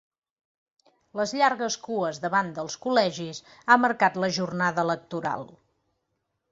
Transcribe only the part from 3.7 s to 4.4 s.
ha marcat la